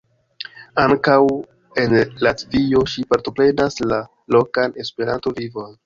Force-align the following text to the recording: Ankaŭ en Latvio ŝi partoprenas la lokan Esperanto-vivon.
Ankaŭ 0.83 1.17
en 1.83 1.93
Latvio 2.29 2.83
ŝi 2.95 3.07
partoprenas 3.15 3.81
la 3.95 4.05
lokan 4.37 4.79
Esperanto-vivon. 4.87 5.75